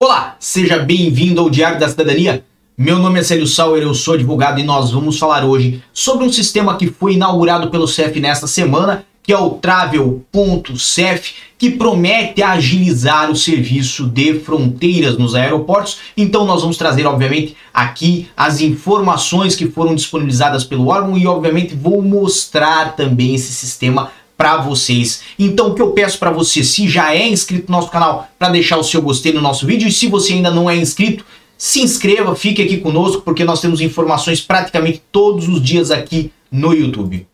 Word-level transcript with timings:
Olá, 0.00 0.36
seja 0.38 0.78
bem-vindo 0.78 1.40
ao 1.40 1.50
Diário 1.50 1.80
da 1.80 1.88
Cidadania. 1.88 2.44
Meu 2.76 3.00
nome 3.00 3.18
é 3.18 3.22
Célio 3.24 3.48
Sauer, 3.48 3.82
eu 3.82 3.92
sou 3.92 4.14
advogado 4.14 4.60
e 4.60 4.62
nós 4.62 4.92
vamos 4.92 5.18
falar 5.18 5.44
hoje 5.44 5.82
sobre 5.92 6.24
um 6.24 6.32
sistema 6.32 6.76
que 6.76 6.86
foi 6.86 7.14
inaugurado 7.14 7.68
pelo 7.68 7.88
CEF 7.88 8.20
nesta 8.20 8.46
semana, 8.46 9.04
que 9.20 9.32
é 9.32 9.36
o 9.36 9.50
Travel.cef, 9.50 11.34
que 11.58 11.70
promete 11.70 12.44
agilizar 12.44 13.28
o 13.28 13.34
serviço 13.34 14.06
de 14.06 14.38
fronteiras 14.38 15.18
nos 15.18 15.34
aeroportos. 15.34 15.98
Então 16.16 16.46
nós 16.46 16.60
vamos 16.60 16.76
trazer, 16.76 17.04
obviamente, 17.04 17.56
aqui 17.74 18.28
as 18.36 18.60
informações 18.60 19.56
que 19.56 19.66
foram 19.66 19.96
disponibilizadas 19.96 20.62
pelo 20.62 20.86
órgão 20.86 21.18
e, 21.18 21.26
obviamente, 21.26 21.74
vou 21.74 22.00
mostrar 22.02 22.94
também 22.94 23.34
esse 23.34 23.52
sistema 23.52 24.12
para 24.38 24.58
vocês. 24.58 25.22
Então, 25.36 25.66
o 25.66 25.74
que 25.74 25.82
eu 25.82 25.90
peço 25.90 26.16
para 26.16 26.30
você, 26.30 26.62
se 26.62 26.88
já 26.88 27.12
é 27.12 27.28
inscrito 27.28 27.70
no 27.70 27.76
nosso 27.76 27.90
canal, 27.90 28.28
para 28.38 28.50
deixar 28.50 28.78
o 28.78 28.84
seu 28.84 29.02
gostei 29.02 29.32
no 29.32 29.40
nosso 29.40 29.66
vídeo, 29.66 29.88
e 29.88 29.92
se 29.92 30.06
você 30.06 30.34
ainda 30.34 30.48
não 30.48 30.70
é 30.70 30.76
inscrito, 30.76 31.26
se 31.56 31.82
inscreva, 31.82 32.36
fique 32.36 32.62
aqui 32.62 32.76
conosco, 32.76 33.22
porque 33.22 33.42
nós 33.42 33.60
temos 33.60 33.80
informações 33.80 34.40
praticamente 34.40 35.02
todos 35.10 35.48
os 35.48 35.60
dias 35.60 35.90
aqui 35.90 36.30
no 36.52 36.72
YouTube. 36.72 37.26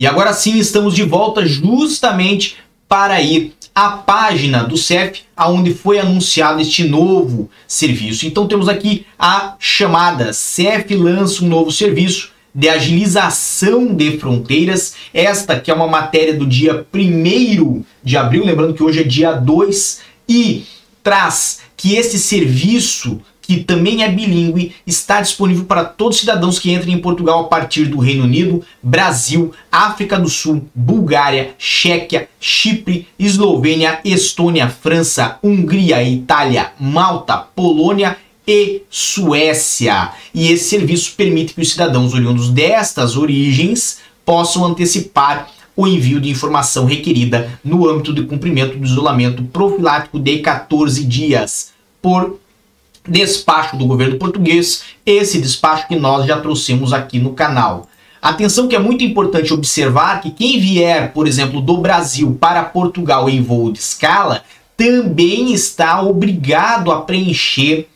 E 0.00 0.06
agora 0.06 0.32
sim, 0.32 0.58
estamos 0.58 0.94
de 0.94 1.02
volta 1.02 1.44
justamente 1.44 2.56
para 2.92 3.22
ir 3.22 3.54
à 3.74 3.88
página 3.88 4.64
do 4.64 4.76
CEF, 4.76 5.22
aonde 5.34 5.72
foi 5.72 5.98
anunciado 5.98 6.60
este 6.60 6.84
novo 6.84 7.48
serviço. 7.66 8.26
Então 8.26 8.46
temos 8.46 8.68
aqui 8.68 9.06
a 9.18 9.54
chamada 9.58 10.34
CEF 10.34 10.94
lança 10.94 11.42
um 11.42 11.48
novo 11.48 11.72
serviço 11.72 12.32
de 12.54 12.68
agilização 12.68 13.94
de 13.94 14.18
fronteiras. 14.18 14.94
Esta 15.14 15.58
que 15.58 15.70
é 15.70 15.74
uma 15.74 15.88
matéria 15.88 16.34
do 16.34 16.46
dia 16.46 16.86
1 16.92 17.82
de 18.04 18.14
abril, 18.14 18.44
lembrando 18.44 18.74
que 18.74 18.82
hoje 18.82 19.00
é 19.00 19.04
dia 19.04 19.32
2, 19.32 20.00
e 20.28 20.66
traz 21.02 21.60
que 21.74 21.94
esse 21.94 22.18
serviço 22.18 23.22
que 23.42 23.64
também 23.64 24.04
é 24.04 24.08
bilíngue, 24.08 24.74
está 24.86 25.20
disponível 25.20 25.64
para 25.64 25.84
todos 25.84 26.16
os 26.16 26.20
cidadãos 26.20 26.58
que 26.58 26.72
entrem 26.72 26.94
em 26.94 27.00
Portugal 27.00 27.40
a 27.40 27.48
partir 27.48 27.86
do 27.86 27.98
Reino 27.98 28.24
Unido, 28.24 28.62
Brasil, 28.80 29.52
África 29.70 30.18
do 30.18 30.28
Sul, 30.28 30.64
Bulgária, 30.72 31.54
Chequia, 31.58 32.28
Chipre, 32.40 33.08
Eslovênia, 33.18 34.00
Estônia, 34.04 34.68
França, 34.68 35.38
Hungria, 35.42 36.02
Itália, 36.02 36.72
Malta, 36.78 37.36
Polônia 37.36 38.16
e 38.46 38.82
Suécia. 38.88 40.12
E 40.32 40.50
esse 40.50 40.70
serviço 40.70 41.14
permite 41.16 41.54
que 41.54 41.60
os 41.60 41.72
cidadãos 41.72 42.14
oriundos 42.14 42.48
destas 42.48 43.16
origens 43.16 43.98
possam 44.24 44.64
antecipar 44.64 45.50
o 45.74 45.86
envio 45.86 46.20
de 46.20 46.30
informação 46.30 46.84
requerida 46.84 47.58
no 47.64 47.88
âmbito 47.88 48.12
de 48.12 48.22
cumprimento 48.22 48.78
do 48.78 48.84
isolamento 48.84 49.42
profilático 49.44 50.18
de 50.18 50.38
14 50.38 51.04
dias 51.04 51.72
por 52.00 52.38
despacho 53.06 53.76
do 53.76 53.86
governo 53.86 54.18
português, 54.18 54.84
esse 55.04 55.40
despacho 55.40 55.88
que 55.88 55.96
nós 55.96 56.26
já 56.26 56.40
trouxemos 56.40 56.92
aqui 56.92 57.18
no 57.18 57.32
canal. 57.32 57.88
Atenção 58.20 58.68
que 58.68 58.76
é 58.76 58.78
muito 58.78 59.02
importante 59.02 59.52
observar 59.52 60.20
que 60.20 60.30
quem 60.30 60.60
vier, 60.60 61.12
por 61.12 61.26
exemplo, 61.26 61.60
do 61.60 61.78
Brasil 61.78 62.36
para 62.40 62.62
Portugal 62.62 63.28
em 63.28 63.42
voo 63.42 63.72
de 63.72 63.80
escala, 63.80 64.44
também 64.76 65.52
está 65.52 66.00
obrigado 66.00 66.92
a 66.92 67.02
preencher 67.02 67.88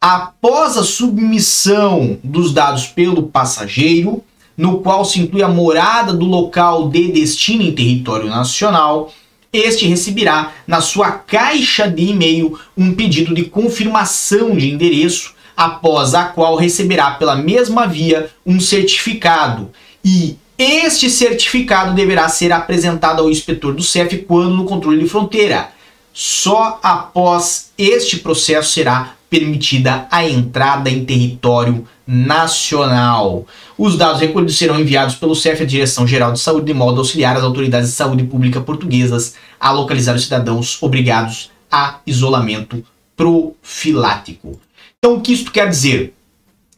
Após 0.00 0.76
a 0.76 0.84
submissão 0.84 2.18
dos 2.22 2.52
dados 2.52 2.86
pelo 2.86 3.24
passageiro, 3.24 4.22
no 4.56 4.78
qual 4.78 5.04
se 5.04 5.20
inclui 5.20 5.42
a 5.42 5.48
morada 5.48 6.12
do 6.12 6.26
local 6.26 6.88
de 6.88 7.10
destino 7.10 7.62
em 7.62 7.72
território 7.72 8.28
nacional, 8.28 9.12
este 9.52 9.86
receberá 9.86 10.52
na 10.66 10.80
sua 10.80 11.10
caixa 11.10 11.86
de 11.86 12.04
e-mail 12.04 12.58
um 12.76 12.94
pedido 12.94 13.34
de 13.34 13.44
confirmação 13.44 14.56
de 14.56 14.70
endereço, 14.70 15.34
após 15.54 16.14
a 16.14 16.24
qual 16.24 16.56
receberá 16.56 17.10
pela 17.12 17.36
mesma 17.36 17.86
via 17.86 18.30
um 18.46 18.58
certificado 18.58 19.70
e 20.04 20.36
este 20.58 21.10
certificado 21.10 21.94
deverá 21.94 22.28
ser 22.28 22.52
apresentado 22.52 23.20
ao 23.20 23.30
inspetor 23.30 23.74
do 23.74 23.82
CEF 23.82 24.18
quando 24.18 24.56
no 24.56 24.64
controle 24.64 25.02
de 25.02 25.08
fronteira. 25.08 25.70
Só 26.12 26.78
após 26.82 27.72
este 27.76 28.18
processo 28.18 28.72
será 28.72 29.14
permitida 29.32 30.06
a 30.10 30.28
entrada 30.28 30.90
em 30.90 31.06
território 31.06 31.88
nacional. 32.06 33.46
Os 33.78 33.96
dados 33.96 34.20
recolhidos 34.20 34.58
serão 34.58 34.78
enviados 34.78 35.14
pelo 35.14 35.34
CEF 35.34 35.62
à 35.62 35.64
Direção-Geral 35.64 36.34
de 36.34 36.38
Saúde 36.38 36.66
de 36.66 36.74
modo 36.74 36.96
a 36.96 36.98
auxiliar 36.98 37.34
as 37.34 37.42
autoridades 37.42 37.88
de 37.88 37.96
saúde 37.96 38.24
pública 38.24 38.60
portuguesas 38.60 39.34
a 39.58 39.72
localizar 39.72 40.14
os 40.14 40.24
cidadãos 40.24 40.76
obrigados 40.82 41.50
a 41.70 42.00
isolamento 42.06 42.84
profilático. 43.16 44.60
Então, 44.98 45.16
o 45.16 45.22
que 45.22 45.32
isso 45.32 45.50
quer 45.50 45.70
dizer? 45.70 46.12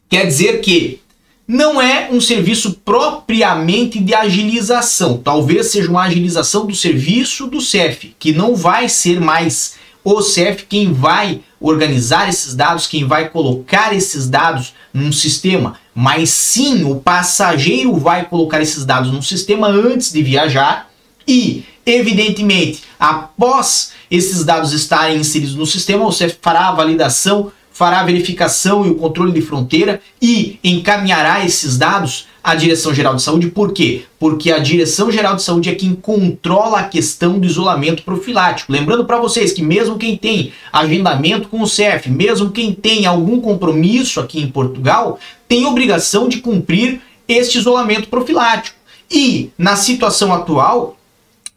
Quer 0.09 0.25
dizer 0.25 0.61
que 0.61 1.01
não 1.45 1.81
é 1.81 2.07
um 2.09 2.21
serviço 2.21 2.79
propriamente 2.85 3.99
de 3.99 4.15
agilização. 4.15 5.17
Talvez 5.17 5.71
seja 5.71 5.89
uma 5.89 6.03
agilização 6.03 6.65
do 6.65 6.73
serviço 6.73 7.47
do 7.47 7.59
CEF, 7.59 8.15
que 8.17 8.31
não 8.31 8.55
vai 8.55 8.87
ser 8.87 9.19
mais 9.19 9.74
o 10.05 10.21
CEF 10.21 10.67
quem 10.69 10.93
vai 10.93 11.41
organizar 11.59 12.29
esses 12.29 12.53
dados, 12.53 12.85
quem 12.85 13.05
vai 13.05 13.27
colocar 13.27 13.91
esses 13.91 14.29
dados 14.29 14.75
num 14.93 15.11
sistema, 15.11 15.79
mas 15.95 16.29
sim 16.29 16.83
o 16.83 16.97
passageiro 16.97 17.95
vai 17.95 18.25
colocar 18.25 18.61
esses 18.61 18.85
dados 18.85 19.11
num 19.11 19.21
sistema 19.21 19.67
antes 19.67 20.13
de 20.13 20.21
viajar 20.21 20.91
e, 21.27 21.65
evidentemente, 21.83 22.83
após 22.99 23.93
esses 24.11 24.45
dados 24.45 24.73
estarem 24.73 25.17
inseridos 25.17 25.55
no 25.55 25.65
sistema, 25.65 26.05
o 26.05 26.11
fará 26.39 26.67
a 26.67 26.73
validação 26.73 27.51
fará 27.75 27.99
a 27.99 28.05
verificação 28.05 28.85
e 28.85 28.89
o 28.89 28.95
controle 28.95 29.33
de 29.33 29.41
fronteira 29.41 29.99
e 30.21 30.57
encaminhará 30.63 31.43
esses 31.43 31.77
dados 31.77 32.25
à 32.41 32.55
Direção 32.55 32.93
Geral 32.93 33.15
de 33.15 33.21
Saúde. 33.21 33.47
Por 33.47 33.73
quê? 33.73 34.05
Porque 34.17 34.49
a 34.49 34.59
Direção 34.59 35.11
Geral 35.11 35.35
de 35.35 35.43
Saúde 35.43 35.69
é 35.69 35.75
quem 35.75 35.93
controla 35.93 36.79
a 36.79 36.83
questão 36.87 37.37
do 37.37 37.45
isolamento 37.45 38.01
profilático. 38.03 38.71
Lembrando 38.71 39.03
para 39.03 39.19
vocês 39.19 39.51
que 39.51 39.61
mesmo 39.61 39.97
quem 39.97 40.15
tem 40.15 40.53
agendamento 40.71 41.49
com 41.49 41.61
o 41.61 41.67
CEF, 41.67 42.09
mesmo 42.09 42.49
quem 42.49 42.73
tem 42.73 43.05
algum 43.05 43.41
compromisso 43.41 44.21
aqui 44.21 44.39
em 44.39 44.47
Portugal, 44.47 45.19
tem 45.45 45.65
obrigação 45.65 46.29
de 46.29 46.37
cumprir 46.37 47.01
este 47.27 47.57
isolamento 47.57 48.07
profilático. 48.07 48.77
E 49.11 49.49
na 49.57 49.75
situação 49.75 50.33
atual, 50.33 50.95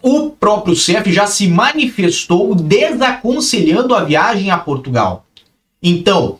o 0.02 0.30
próprio 0.30 0.74
CEF 0.74 1.12
já 1.12 1.28
se 1.28 1.46
manifestou 1.46 2.56
desaconselhando 2.56 3.94
a 3.94 4.02
viagem 4.02 4.50
a 4.50 4.58
Portugal. 4.58 5.27
Então, 5.82 6.38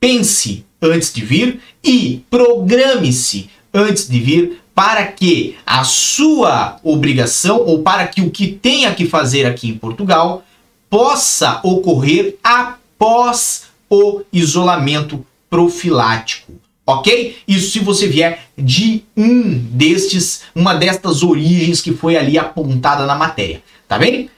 pense 0.00 0.64
antes 0.80 1.12
de 1.12 1.24
vir 1.24 1.60
e 1.82 2.22
programe-se 2.30 3.50
antes 3.72 4.08
de 4.08 4.20
vir 4.20 4.62
para 4.74 5.06
que 5.06 5.56
a 5.64 5.84
sua 5.84 6.78
obrigação 6.82 7.60
ou 7.60 7.82
para 7.82 8.06
que 8.06 8.20
o 8.20 8.30
que 8.30 8.48
tenha 8.48 8.94
que 8.94 9.06
fazer 9.06 9.46
aqui 9.46 9.68
em 9.68 9.78
Portugal 9.78 10.44
possa 10.90 11.60
ocorrer 11.62 12.36
após 12.42 13.64
o 13.88 14.22
isolamento 14.32 15.24
profilático. 15.48 16.52
Ok? 16.86 17.38
Isso 17.48 17.70
se 17.70 17.78
você 17.78 18.06
vier 18.06 18.46
de 18.58 19.04
um 19.16 19.58
destes, 19.58 20.42
uma 20.54 20.74
destas 20.74 21.22
origens 21.22 21.80
que 21.80 21.92
foi 21.92 22.16
ali 22.16 22.38
apontada 22.38 23.06
na 23.06 23.14
matéria. 23.14 23.62
Tá 23.88 23.98
bem? 23.98 24.28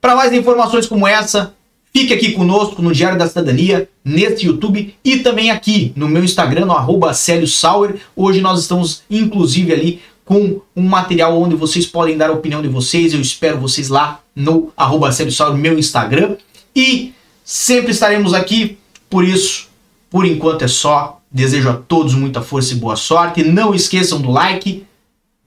Para 0.00 0.14
mais 0.14 0.32
informações 0.32 0.86
como 0.86 1.06
essa, 1.06 1.55
Fique 1.96 2.12
aqui 2.12 2.32
conosco 2.32 2.82
no 2.82 2.92
Diário 2.92 3.18
da 3.18 3.26
Cidadania, 3.26 3.88
neste 4.04 4.44
YouTube 4.44 4.94
e 5.02 5.20
também 5.20 5.50
aqui 5.50 5.94
no 5.96 6.06
meu 6.06 6.22
Instagram, 6.22 6.66
no 6.66 6.72
arroba 6.72 7.14
Sauer. 7.14 7.96
Hoje 8.14 8.42
nós 8.42 8.60
estamos, 8.60 9.02
inclusive, 9.10 9.72
ali 9.72 10.02
com 10.22 10.60
um 10.76 10.82
material 10.82 11.40
onde 11.40 11.56
vocês 11.56 11.86
podem 11.86 12.14
dar 12.14 12.28
a 12.28 12.34
opinião 12.34 12.60
de 12.60 12.68
vocês. 12.68 13.14
Eu 13.14 13.20
espero 13.22 13.58
vocês 13.58 13.88
lá 13.88 14.20
no 14.34 14.70
arroba 14.76 15.10
Sauer, 15.10 15.56
meu 15.56 15.78
Instagram. 15.78 16.36
E 16.74 17.14
sempre 17.42 17.92
estaremos 17.92 18.34
aqui, 18.34 18.76
por 19.08 19.24
isso, 19.24 19.66
por 20.10 20.26
enquanto 20.26 20.66
é 20.66 20.68
só. 20.68 21.22
Desejo 21.32 21.70
a 21.70 21.74
todos 21.76 22.12
muita 22.12 22.42
força 22.42 22.74
e 22.74 22.76
boa 22.76 22.96
sorte. 22.96 23.42
Não 23.42 23.74
esqueçam 23.74 24.20
do 24.20 24.30
like. 24.30 24.84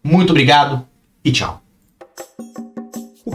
Muito 0.04 0.32
obrigado 0.32 0.84
e 1.24 1.32
tchau. 1.32 1.62